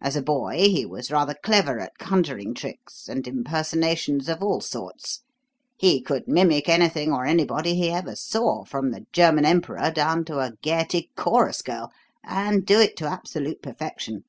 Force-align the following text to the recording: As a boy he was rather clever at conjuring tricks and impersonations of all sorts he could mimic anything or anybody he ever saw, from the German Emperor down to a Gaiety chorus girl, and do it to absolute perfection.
As 0.00 0.14
a 0.14 0.22
boy 0.22 0.58
he 0.68 0.86
was 0.86 1.10
rather 1.10 1.34
clever 1.42 1.80
at 1.80 1.98
conjuring 1.98 2.54
tricks 2.54 3.08
and 3.08 3.26
impersonations 3.26 4.28
of 4.28 4.40
all 4.40 4.60
sorts 4.60 5.24
he 5.76 6.00
could 6.00 6.28
mimic 6.28 6.68
anything 6.68 7.12
or 7.12 7.26
anybody 7.26 7.74
he 7.74 7.90
ever 7.90 8.14
saw, 8.14 8.62
from 8.64 8.92
the 8.92 9.06
German 9.12 9.44
Emperor 9.44 9.90
down 9.90 10.24
to 10.26 10.38
a 10.38 10.52
Gaiety 10.62 11.10
chorus 11.16 11.62
girl, 11.62 11.90
and 12.22 12.64
do 12.64 12.78
it 12.78 12.96
to 12.98 13.08
absolute 13.08 13.60
perfection. 13.60 14.22